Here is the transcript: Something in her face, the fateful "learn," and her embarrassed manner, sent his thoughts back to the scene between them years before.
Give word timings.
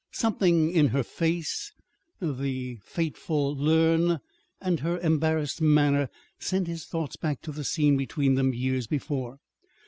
Something 0.13 0.71
in 0.71 0.87
her 0.87 1.03
face, 1.03 1.73
the 2.19 2.77
fateful 2.83 3.55
"learn," 3.55 4.17
and 4.59 4.79
her 4.79 4.97
embarrassed 4.99 5.61
manner, 5.61 6.09
sent 6.39 6.65
his 6.65 6.85
thoughts 6.85 7.17
back 7.17 7.39
to 7.43 7.51
the 7.51 7.63
scene 7.63 7.97
between 7.97 8.33
them 8.33 8.51
years 8.51 8.87
before. 8.87 9.37